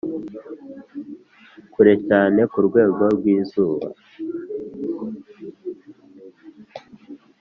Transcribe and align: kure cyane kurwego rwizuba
kure 1.71 1.93
cyane 2.07 2.39
kurwego 2.51 3.03
rwizuba 3.15 3.87